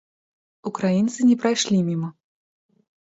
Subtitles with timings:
[0.69, 2.09] Украінцы не прайшлі міма.